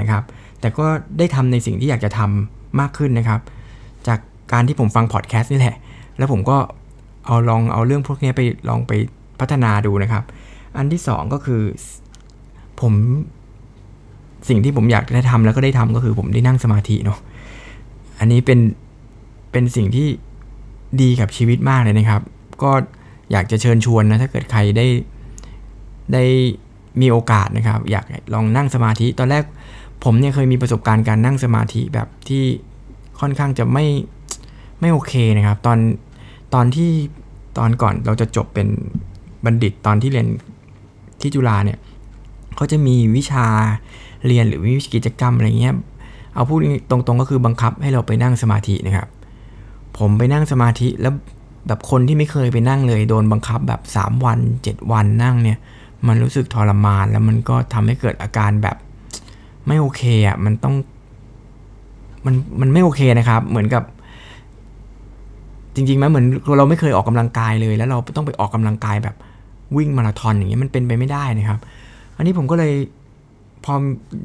[0.01, 0.23] นะครับ
[0.59, 0.85] แต่ก็
[1.17, 3.39] ได้ทำในสิ่งที่อยากจะทำมากขึ้นนะครับ
[4.07, 4.19] จาก
[4.53, 5.75] การที่ผมฟังพอดแคสต์นี่แหละ
[6.17, 6.57] แล้วผมก็
[7.25, 8.91] เอาลองเอาเรื่องพวกนี้ไปลองไป
[9.39, 10.23] พัฒนาดูนะครับ
[10.77, 11.61] อันที่2ก็คือ
[12.81, 12.93] ผม
[14.49, 17.19] สิ่งที่ผมอยากได้ทำแล้วก็ได้ทำก็คือผมได้นั่งสมาธิเนาะ
[18.19, 18.59] อันนี้เป็น
[19.51, 20.07] เป็นสิ่งที่
[21.01, 22.21] ดีกับชีวิตมากเลยนะครับ
[22.63, 22.71] ก็
[23.31, 24.87] อยากจะเชิญชวนนะถ้าเกิดใครได้
[26.13, 26.23] ได้
[27.01, 29.43] มีโอกาสนะครับ อยากลองนั่งสมาธิตอนแรก
[30.03, 32.43] ผมเนี่ยเคยมีประสบการณ์การนั่งสมาธิแบบที่
[33.19, 33.85] ค่อนข้างจะไม่
[34.79, 35.77] ไม่โอเคนะครับ ตอน
[36.53, 36.91] ตอนที่
[37.57, 38.67] ตอนก่อนเราจะจบเป็น
[39.45, 40.27] บัณฑิตตอนที่เรียน
[41.21, 41.79] ที่จุฬาเนี่ย
[42.55, 43.45] เขาจะมีวิชา
[44.27, 45.75] เรียนหรือวิชกิจกรรมอะไรเงี้ย
[46.33, 46.57] เอาพูด
[46.89, 49.07] ตรงๆก็คือบังคับให้เราไปนั่งสมาธินะครับ
[49.97, 51.13] ผมไปนั่งสมาธิแล้ว
[51.67, 55.57] แบบคนที่ไม่เคยไปนั่งเลย โดนบังคับแบบ 3 วัน 7 วันนั่งเนี่ย
[56.07, 58.77] มันรู้สึกทรมานแล้วมันก็ทำให้เกิดอาการแบบ
[59.67, 60.75] ไม่โอเคอะมันต้อง
[62.25, 63.83] มันมันไม่โอเคนะครับ เหมือนกับ
[65.75, 66.25] จริงๆไหมเหมือน
[66.57, 69.15] เราไม่เคยออกกำลังกายเลย แล้วเราต้องไปออกกำลังกายแบบ
[69.77, 71.59] วิ่งมาราธอนอย่างเงี้ยมันเป็นไปไม่ได้นะครับ
[72.17, 72.73] อันนี้ผมก็เลย
[73.63, 73.73] พอ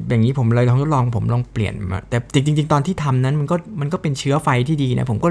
[0.09, 5.27] อย่างนี้ผมเลยลองทดลองผมลองเปลี่ยนมาแต่จริง ๆ ตอนที่ทำนั้นมันก็มันก็เป็นเชื้อไฟที่ดีนะ ผมก็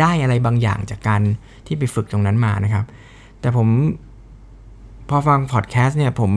[0.00, 1.20] ได้อะไรบางอย่างจากการ
[1.66, 2.84] ที่ไปฝึกตรงนั้นมานะครับ
[3.40, 3.68] แต่ผม
[5.08, 6.30] พอฟังพอดแคสต์เนี่ยผม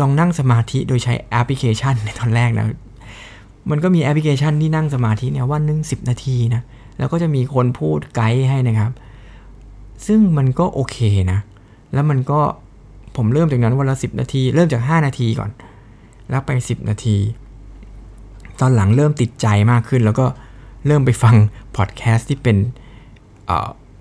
[0.00, 2.66] ลองนั่งสมาธิโดยใช้แอปพลิเคชันในตอนแรกนะ
[3.70, 6.62] มันก็มีแอปพลิเคชันที่นั่งสมาธิเนี่ยวันหนึ่งสิบนาทีนะ
[6.98, 8.92] แล้วก็จะมีคนพูดไกด์ให้นะครับ
[10.06, 10.98] ซึ่งมันก็โอเค
[11.32, 11.38] นะ
[11.92, 12.40] แล้วมันก็
[13.16, 15.50] ผมเริ่มจากนั้นวันละสิบนาที เริ่มจาก 5 นาทีก่อน
[16.30, 17.16] แล้วไป 10 นาที
[18.60, 20.26] ตอนหลังเริ่มติดใจมากขึ้น แล้วก็
[20.86, 21.34] เริ่มไปฟัง
[21.76, 22.56] พอดแคสต์ที่เป็น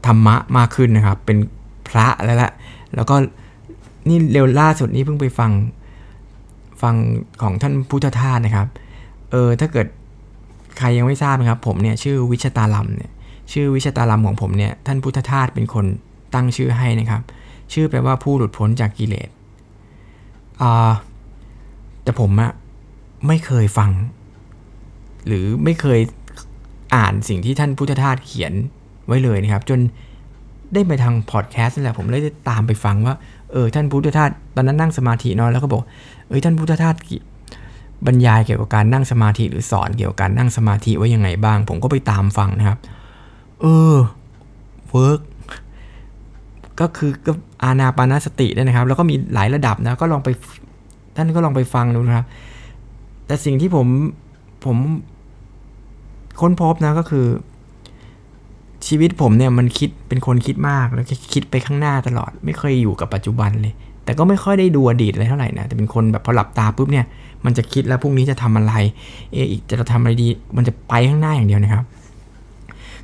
[0.05, 1.38] ธรรมะมากขึ้นนะครับ เป็น
[1.89, 2.51] พระแล้วละ
[2.95, 3.15] แล้วก็
[4.08, 5.51] นี่เร็วล่าสุดนี้เพิ่งไปฟัง
[6.81, 6.95] ฟัง
[7.41, 8.67] ของท่านพุทธทาสนะครับ
[9.31, 9.88] เออถ้าเกิด
[10.78, 13.12] ใครยังไม่ทราบนะครับ ผมเนี่ยชื่อวิชตาลัมเนี่ย
[13.54, 15.86] ชื่อวิชตาลัมของผมเนี่ยท่านพุทธทาสเป็นคน
[16.34, 17.22] ตั้งชื่อให้นะครับ
[17.74, 19.30] ชื่อแปลว่าผู้หลุดพ้นจากกิเลส
[20.62, 20.92] อ่า
[22.04, 22.52] แต่ผมอะ
[23.28, 23.92] ไม่เคยฟัง
[25.28, 26.00] หรือไม่เคย
[26.96, 28.54] อ่านสิ่งที่ท่านพุทธทาสเขียน
[29.08, 29.80] ไว้เลยนะครับ จน
[30.74, 33.16] ได้ไปทางพอดแคสต์นั่นแหละผมเลยได้ตามไปฟังว่า
[33.52, 35.82] เออท่านพุทธทาสตอนนั้นนั่งสมาธินอนแล้วก็บอก
[36.28, 36.96] เออท่านพุทธทาส
[38.08, 42.80] บรรยายเกี่ยวกับการนั่งสมาธิหรือสอนเกี่ยวกับการนั่งสมาธิไว้ยังไงบ้าง ผมก็ไปตามฟังนะครับ
[43.62, 43.96] เออ
[44.89, 45.21] work
[46.80, 47.32] ก็คือก็
[47.63, 50.30] อานาปานาสติได้นะครับ แล้วก็มีหลายระดับนะก็ลองไป
[51.15, 52.26] ท่านก็ลองไปฟังดูนะครับ
[53.26, 53.88] แต่สิ่งที่ผม
[54.65, 54.78] ผม
[56.41, 57.26] ค้นพบนะก็คือ
[58.88, 63.74] ชีวิตผมเนี่ยมันคิดเป็นคนคิดมากแล้วคิดไปข้างหน้าตลอด ไม่เคยอยู่กับปัจจุบันเลย
[64.06, 67.06] แต่ก็ไม่ค่อยได้ดูอดีตอะไรเท่าไหร่นะแต่เป็นคนแบบพอหลับตาปุ๊บเนี่ย
[67.45, 68.73] มันจะคิดแล้วพรุ่งนี้จะทำอะไร
[69.31, 70.27] เอออีกจะทำอะไรดี
[70.58, 71.84] มันจะไปข้างหน้าอย่างเดียวนะครับ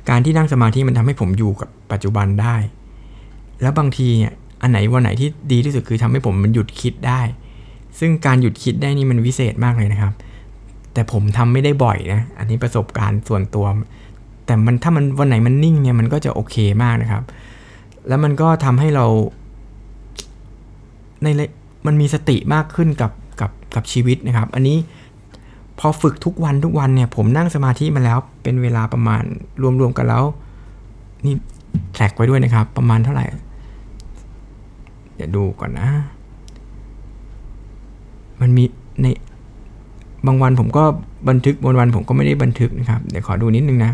[0.08, 2.56] การที่นั่งสมาธิมันทำให้ผมอยู่กับปัจจุบันได้
[3.62, 7.20] แล้วบางทีเนี่ยอันไหนวันไหนที่ดีที่สุดคือทำให้ผมมันหยุดคิดได้
[7.98, 10.12] ซึ่งการหยุดคิดได้นี่มันวิเศษมากเลยนะครับ
[10.92, 13.66] แต่ผมทำไม่ได้บ่อยนะ อันนี้ประสบการณ์ส่วนตัว
[14.46, 17.22] แต่มันถ้ามันวันไหนมันนิ่งเนี่ยมันก็จะโอเคมากนะครับ
[18.08, 19.06] แล้วมันก็ทำให้เรา
[21.22, 21.26] ใน
[21.86, 23.10] มันมีสติมากขึ้นกับ
[23.42, 24.76] กับกับชีวิตนะครับ อันนี้
[25.78, 29.22] พอฝึกทุกวันทุกวันเนี่ย ผมนั่งสมาธิมาแล้วเป็นเวลาประมาณ
[29.80, 30.24] รวมๆกันแล้ว
[31.24, 31.34] นี่
[31.94, 33.24] แทร็กไว้ด้วยนะครับ ประมาณเท่าไหร่
[35.14, 35.88] เดี๋ยวดูก่อนนะ
[38.40, 38.64] มันมี
[39.02, 39.06] ใน
[40.26, 40.84] บางวันผมก็
[41.28, 43.92] บันทึกบางวันผมก็ไม่ได้บันทึกนะครับ เดี๋ยวขอดูนิดนึงนะ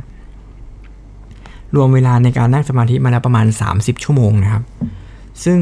[1.74, 4.62] รวมเวลาในการนั่งสมาธิมาแล้วประมาณ 30 ชั่วโมงนะครับ
[5.44, 5.58] ซึ่ง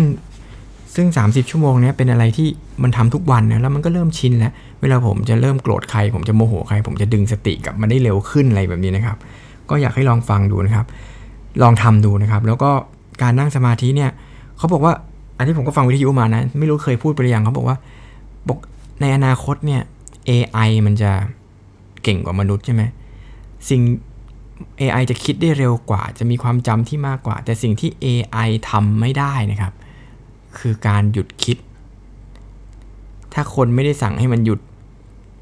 [0.96, 2.48] ซึ่ง 30 ชั่วโมงนี้เป็นอะไรที่
[2.82, 9.16] มันทำทุกวันนะแล้วมันก็เริ่มชินแล้ว เวลาผมจะเริ่มโกรธใคร ผมจะโมโหใคร ผมจะดึงสติกลับมาได้เร็วขึ้นอะไรแบบนี้นะครับ
[9.70, 10.86] ก็อยากให้ลองฟังดูนะครับ
[11.62, 12.70] ลองทำดูนะครับ แล้วก็
[13.22, 14.10] การนั่งสมาธิเนี่ย
[14.58, 14.92] เขาบอกว่า
[15.36, 17.76] อันที่ผมก็ฟังวิทยุมานะ ไม่รู้เคยพูดไปหรือยังเขาบอกว่า
[18.48, 18.58] บอก
[19.00, 19.82] ในอนาคตเนี่ย
[20.28, 21.12] AI มันจะ
[22.02, 22.82] เก่งกว่ามนุษย์ใช่ไหม
[23.70, 23.82] สิ่ง
[24.80, 29.72] AI จะคิดได้เร็วกว่า จะมีความจำที่มากกว่า แต่สิ่งที่ AI ทำไม่ได้นะครับ
[30.58, 31.56] คือการหยุดคิด
[33.34, 34.60] ถ้าคนไม่ได้สั่งให้มันหยุด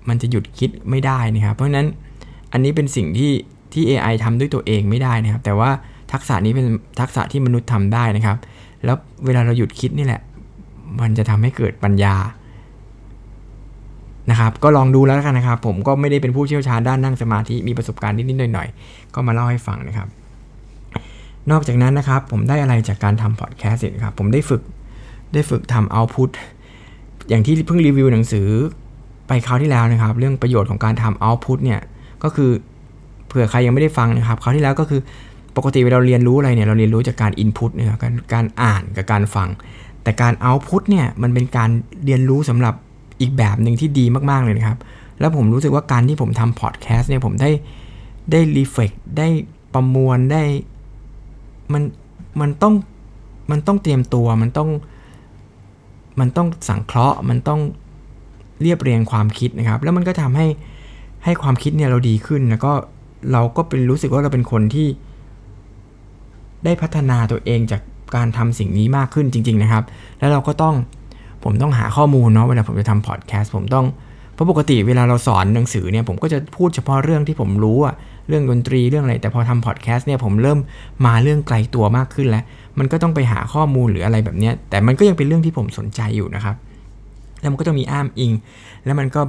[0.09, 1.87] มันจะหยุดคิดไม่ได้นะครับ เพราะฉะนั้น
[2.53, 3.33] อันนี้เป็นสิ่งที่
[3.73, 5.71] ที่ AI ทำด้วยตัวเองไม่ได้นะครับ แต่ว่า
[6.13, 6.67] ทักษะนี้เป็น
[7.01, 8.37] ทักษะที่มนุษย์ทำได้นะครับ
[8.85, 10.21] แล้วเวลาเราหยุดคิดนี่แหละ
[11.01, 12.15] มันจะทำให้เกิดปัญญา
[14.31, 20.09] นะครับก็ลองดูแล้วกันนะครับ ผมก็ไม่ได้เป็นผู้เชี่ยวชาญด้านนั่งสมาธิมีประสบการณ์นิดๆหน่อยๆก็มาเล่าให้ฟังนะครับ
[21.51, 24.63] นอกจากนั้นนะครับ ผมได้อะไรจากการทำพอดแคสต์ครับ ผมได้ฝึก
[25.35, 26.31] ได้ฝึกทำเอาพุต
[27.29, 28.49] อย่างที่เพิ่งรีวิวหนังสือ
[29.29, 31.81] ไปคราวที่แล้วนะครับ เรื่องประโยชน์ของการทำเอาพุตเนี่ย
[32.23, 32.51] ก็คือ
[33.27, 35.01] เผื่อใครยังไม่ได้ฟังนะครับคราวที่แล้วก็คือ
[35.57, 39.49] ปกติเวลาเรียนรู้อะไรเนี่ยเราเรียนรู้จากการอินพุตนะครับการการอ่านกับการฟัง
[40.03, 41.71] แต่การเอาพุตเนี่ยมันเป็นการ
[42.05, 42.75] เรียนรู้สำหรับ
[43.21, 44.79] อีกแบบหนึ่งที่ดีมาก ๆ เลยนะครับ
[45.21, 47.51] แล้วผมรู้สึกว่าการที่ผมทำพอดแคสต์เนี่ยผมได้
[48.31, 49.29] ได้รีเฟกได้
[49.75, 50.43] ประมวลได้
[51.73, 51.83] มัน
[52.41, 52.75] มันต้อง
[53.51, 54.71] มันต้องเตรียมตัวมันต้อง
[56.21, 57.61] มันต้องสังเคราะห์ มันต้อง
[58.63, 60.47] เรียบเรียงความคิดนะครับ แล้วมันก็ทำให้
[61.25, 62.73] ให้ความคิดเนี่ยเราดีขึ้น แล้วก็
[63.33, 64.89] เราก็เป็นรู้สึกว่าเราเป็นคนที่
[66.65, 67.83] ได้พัฒนาตัวเองจาก
[68.17, 69.85] การทำสิ่งนี้มากขึ้นจริง ๆนะครับ
[70.19, 70.75] แล้วเราก็ต้อง
[71.45, 73.87] ผมต้องหาข้อมูลเนาะเวลาผมจะทำพอดแคสต์ผมต้อง
[74.35, 77.95] เพราะปกติเวลาเราสอนหนังสือเนี่ยผมก็จะพูดเฉพาะเรื่องที่ผมรู้อะ
[78.29, 80.59] เรื่องดนตรีเรื่องอะไรแต่พอทำพอดแคสต์เนี่ยผมเริ่ม
[81.07, 82.45] มาเรื่องไกลตัวมากขึ้นแล้ว
[82.79, 86.57] มันก็ต้องไปหาข้อมูลหรืออะไรแบบนี้แต่มันก็ยังเป็นเรื่องที่ผมสนใจอยู่นะครับ
[87.41, 88.33] แล้วมันก็ต้องมีอ้ามอิง
[88.85, 89.21] แล้วมันก็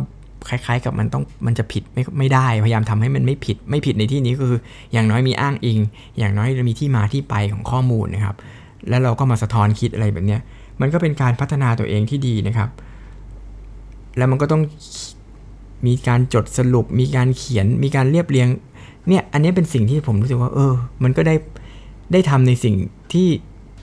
[0.50, 4.60] คล้ายๆ กับมันต้องมันจะผิดไม่ไม่ได้พยายามทำให้มันไม่ผิดไม่ผิดในที่นี้ก็คือ
[4.94, 5.80] อย่างน้อยมีอ้างอิง
[6.18, 8.36] อย่างน้อยมีที่มาที่ไปของข้อมูลนะครับ
[8.90, 10.38] แล้วเราก็มาสะท้อนคิดอะไรแบบนี้
[10.82, 12.70] มันก็เป็นการพัฒนาตัวเองที่ดีนะครับ
[14.18, 14.62] แล้วมันก็ต้อง
[15.88, 18.48] มีการจดสรุป มีการเขียนมีการเรียบเรียง
[19.08, 21.36] เนี่ยอันนี้เป็นสิ่งที่ผมรู้สึกว่า เออ มันก็ได้
[22.12, 22.76] ได้ทำในสิ่ง
[23.14, 23.28] ที่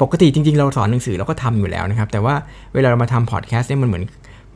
[0.03, 2.35] ปกติจริง ๆ เราสอนหนังสือเราก็ทำอยู่แล้วนะครับ แต่ว่า
[2.75, 4.05] เวลาเรามาทำพอดแคสต์เนี่ยมันเหมือน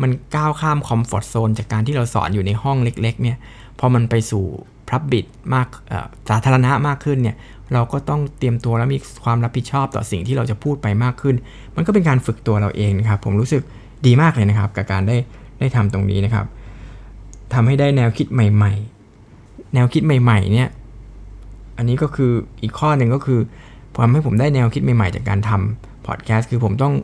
[0.03, 3.37] มันก้าวข้ามคอมฟอร์ทโซนจากการที่เราสอนอยู่ในห้องเล็ก ๆ เนี่ย
[3.79, 4.45] พอมันไปสู่
[4.89, 5.67] พับบิดมาก
[6.31, 7.37] สาธารณะมากขึ้นเนี่ย
[7.73, 11.37] เราก็ต้องเตรียมตัวและมีความรับผิดชอบต่อสิ่งที่เราจะพูดไปมากขึ้น
[11.77, 13.63] มันก็เป็นการฝึกตัวเราเองนะครับ ผมรู้สึก
[14.07, 15.17] ดีมากเลยนะครับ กับการได้
[15.61, 16.47] ได้ทำตรงนี้นะครับ
[17.55, 18.73] ทำให้ได้แนวคิดใหม่
[19.25, 20.69] ๆ แนวคิดใหม่ ๆ เนี่ย
[21.77, 23.41] อันนี้ก็คืออีกข้อหนึ่งก็คือ
[24.03, 26.95] ทำให้ผมได้แนวคิดใหม่ๆจากการทำพอดแคสต์คือผมต้อง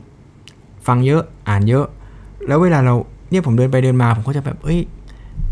[0.86, 1.86] ฟังเยอะอ่านเยอะ
[2.48, 2.94] แล้วเวลาเรา
[3.30, 4.80] เนี่ยผมเดินไปเดินมา ผมก็จะแบบเอ้ย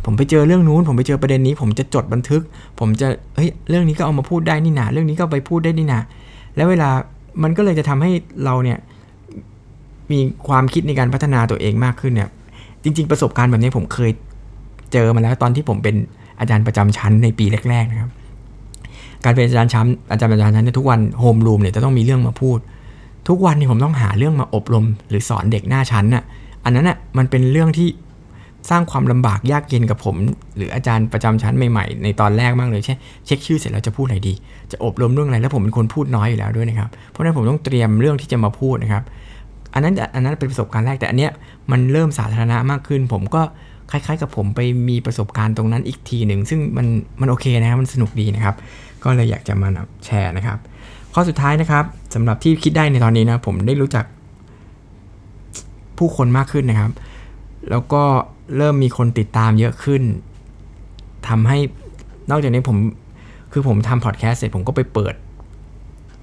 [0.05, 2.43] ผมไปเจอเรื่องนู้น ผมไปเจอประเด็นนี้ ผมจะจดบันทึก
[2.81, 5.99] ผมจะเฮ้ยเรื่องนี้ก็เอามาพูดได้นี่นาเรื่องนี้ก็ไปพูดได้นี่นา
[6.57, 6.91] แล้วเวลา
[7.43, 8.11] มันก็เลยจะทำให้
[8.45, 8.79] เราเนี่ย
[10.13, 12.29] มีความคิดในการพัฒนาตัวเองมากขึ้นเนี่ย
[12.83, 14.11] จริง ๆ ประสบการณ์แบบนี้ผมเคย
[14.93, 15.97] เจอมาแล้วตอนที่ผมเป็น
[16.41, 18.11] อาจารย์ประจำชั้นในปีแรก ๆ นะครับ
[19.25, 22.59] การเป็นอาจารย์ชั้นอาจารย์ประจำชั้นในทุกวันโฮมรูมเนี่ยจะต้องมีเรื่องมาพูด
[23.29, 26.25] ทุกวันนี่ผมต้องหาเรื่องมาอบรม หรือสอนเด็กหน้าชั้นน่ะ
[26.65, 27.89] อันนั้นน่ะมันเป็นเรื่องที่
[28.71, 30.17] สร้างความลำบากยากเย็นกับผม
[30.57, 34.35] หรืออาจารย์ประจำชั้นใหม่ๆ ในตอนแรกมากเลยเช่นเช็คชื่อเสร็จแล้วจะพูดอะไรดี
[34.73, 39.05] จะอบรมเรื่องอะไรแล้วผมเป็นคนพูดน้อยอยู่แล้วด้วยนะครับเพราะฉะนั้นผมต้องเตรียมเรื่องที่จะมาพูดนะครับ
[39.75, 41.33] อันนั้นอันนั้นเป็นประสบการณ์แรกแต่อันเนี้ย
[41.71, 43.43] มันเริ่มสาธารณะมากขึ้น ผมก็
[43.91, 46.87] คล้ายๆ กับผมไปมีประสบการณ์ตรงนั้นอีกทีหนึ่งซึ่งมัน
[47.21, 48.55] มันโอเคนะครับมันสนุกดีนะครับ
[49.05, 49.69] ก็เลยอยากจะมา
[50.05, 50.59] แชร์นะครับ
[51.15, 51.85] ข้อสุดท้ายนะครับ
[52.15, 54.05] สำหรับที่คิดได้ในตอนนี้นะผมได้รู้จัก
[55.99, 56.91] ผู้คนมากขึ้นนะครับ
[57.71, 58.03] แล้วก็
[58.57, 60.03] เริ่มมีคนติดตามเยอะขึ้น
[61.29, 61.59] ทำให้
[62.31, 62.77] นอกจากนี้ผม
[63.53, 65.15] คือผมทำพอดแคสต์เสร็จผมก็ไปเปิด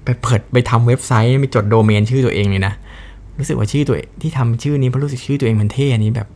[0.04, 2.72] ไปเปิดไปทำเว็บไซต์ไปจดโดเมนชื่อตัวเองเลยนะ
[3.38, 6.28] รู้สึกว่าชื่อตัวที่ทำชื่อนี้เพราะรู้สึกชื่อตัวเองมันเท่อันนี้แบบ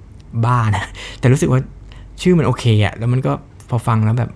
[0.45, 0.85] บ้านะ
[1.19, 1.61] แต่รู้สึกว่า
[2.23, 3.33] ชื่อมันโอเคอะแล้วมันก็
[3.69, 4.31] พอฟังแล้วแบบ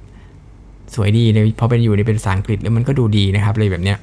[0.94, 3.98] สวยดีเลยพอเป็นอยู่ในเป็นภาษาอังกฤษแล้วมันก็ดูดีนะครับเลยแบบเนี้ย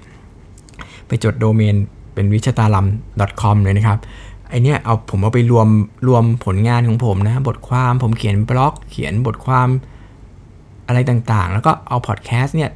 [1.07, 1.75] ไปจดโดเมน
[2.13, 2.87] เป็นวิชาตาลัม
[3.41, 3.99] .com เลยนะครับ
[4.49, 5.67] ไอเนี้ยเอาผมเอาไปรวม
[6.07, 9.67] รวมผลงานของผมนะ บทความผมเขียนบล็อก เขียนบทความ
[10.87, 12.71] อะไรต่างๆ แล้วก็เอาพอดแคสต์เนี่ย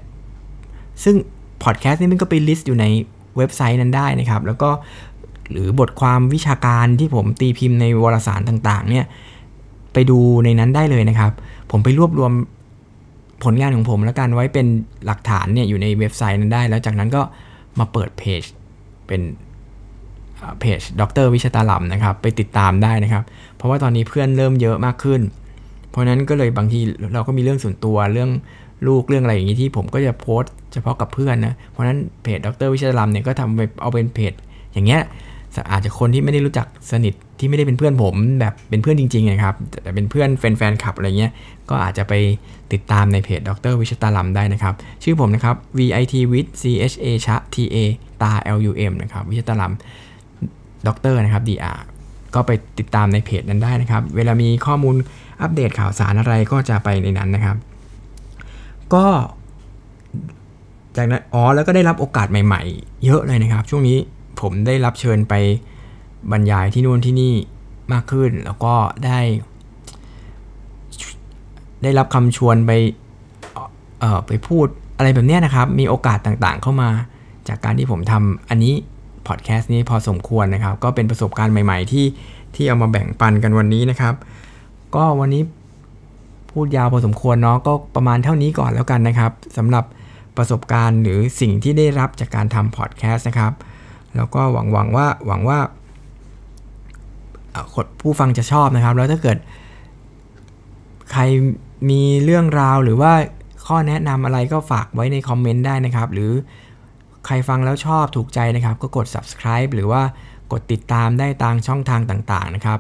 [1.03, 1.15] ซึ่ง
[1.63, 2.85] พอดแคสต์นี่มันก็ไป list อยู่ใน
[3.37, 4.69] เว็บไซต์นั้นได้นะครับ แล้วก็
[5.51, 9.05] หรือบทความวิชาการที่ผมตีพิมพ์ในวารสารต่างๆ เนี่ย
[9.93, 11.31] ไปดูในนั้นได้เลยนะครับ
[11.71, 12.31] ผมไปรวบรวม
[13.43, 14.67] ผลงานของผมแล้วกันไว้เป็น
[15.05, 17.21] หลักฐานเนี่ยอยู่ในเว็บไซต์นั้นได้ แล้วจากนั้นก็
[17.79, 18.43] มาเปิดเพจ
[19.07, 19.21] เป็น
[20.59, 23.23] เพจดร.วิชตาลัมนะครับ ไปติดตามได้นะครับ
[23.55, 25.21] เพราะว่าตอนนี้เพื่อนเริ่มเยอะมากขึ้น
[25.89, 26.79] เพราะนั้นก็เลยบางที
[27.13, 28.29] เราก็มีเรื่องส่วนตัวเรื่อง
[28.87, 34.33] ลูกเรื่องอะไรอย่างนี้ที่ผมก็จะโพสต์เฉพาะกับเพื่อนนะ เพราะนั้นเพจดรวิชตาลัมเนี่ยก็ทำไปเอาเป็นเพจ
[34.73, 35.01] อย่างเงี้ย
[35.71, 41.31] อาจจะคนที่ไม่ได้รู้จักสนิท ที่ไม่ได้เป็นเพื่อนผมแบบเป็นเพื่อนจริงๆนะครับแต่เป็นเพื่อนแฟนๆคลับอะไรเงี้ย
[41.69, 42.13] ก็อาจจะไป
[42.73, 44.73] ติดตามในเพจดรวิชตาลัมได้นะครับ
[45.03, 47.77] ชื่อผมนะครับ vit with c h a ชะ t a
[48.21, 49.73] ตา l u m นะครับวิชตาลัม
[50.87, 51.77] ด็อกเตอร์นะครับ dr
[52.35, 54.95] ก็ไปติดตามในเพจนั้นได้นะครับ เวลามีข้อมูล
[55.41, 57.57] อัปเดตข่าวสารอะไรก็จะไปในนั้นนะครับ
[58.93, 59.05] ก็
[60.97, 63.97] จากนั้นอ๋อแล้วก็ได้รับโอกาสใหม่ ๆ เยอะเลยนะครับ ช่วงนี้
[64.41, 65.33] ผมได้รับเชิญไป
[66.31, 67.33] บรรยายที่นู่นที่นี่
[67.93, 68.73] มากขึ้น แล้วก็
[69.05, 69.19] ได้
[71.83, 72.71] ได้รับคำชวนไป
[73.99, 76.89] เอ่อไปพูดอะไรแบบนี้นะครับ มีโอกาสต่างๆเข้ามา
[77.47, 78.73] จากการที่ผมทำอันนี้
[79.27, 82.05] พอดแคสต์นี้พอสมควรนะครับ ก็เป็นประสบการณ์ใหม่ๆ ที่
[82.55, 84.13] ที่เอามาแบ่งปันกันวันนี้นะครับ
[84.95, 85.43] ก็วันนี้
[86.51, 89.85] พูดยาวพอสมควรเนาะก็ประมาณเท่านี้ก่อนแล้วกันนะครับสำหรับ
[90.37, 93.53] ประสบการณ์หรือสิ่งที่ได้รับจากการทำพอดแคสต์นะครับ
[94.15, 95.59] แล้วก็หวังหวังว่าหวังว่า
[98.01, 99.37] ผู้ฟังจะชอบนะครับ แล้วถ้าเกิด
[101.11, 101.21] ใคร
[101.89, 103.13] มีเรื่องราวหรือว่า
[103.65, 106.31] ข้อแนะนำอะไรก็ฝากไว้ในคอมเมนต์ได้นะครับ หรือ
[107.25, 110.01] ใครฟังแล้วชอบถูกใจนะครับ ก็กด subscribe หรือว่า
[110.51, 112.79] กดติดตามได้ตามช่องทางต่างๆนะครับ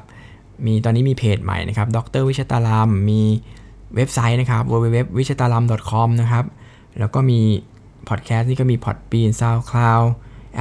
[0.65, 3.21] มีตอนนี้มีเพจใหม่นะครับ ดรวิชตาลาม มี
[3.95, 6.45] เว็บไซต์นะครับ www วิชตาลาม .com นะครับ
[6.99, 7.39] แล้วก็มี
[8.09, 10.05] พอดแคสต์นี่ก็มี Podbean SoundCloud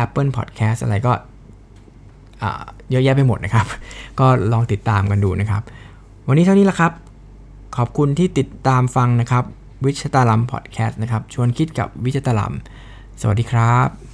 [0.05, 1.13] Apple Podcast อะไรก็
[2.91, 3.67] เยอะแยะไปหมดนะครับ
[4.21, 5.63] ก็ลองติดตามกันดูนะครับ
[6.29, 6.93] วันนี้เท่านี้ละครับ
[7.77, 9.45] ขอบคุณที่ติดตามฟังนะครับ
[9.85, 12.55] วิชตาลัมพอดแคสต์นะครับ ชวนคิดกับวิชตาลัม
[13.21, 14.06] สวัสดีครับ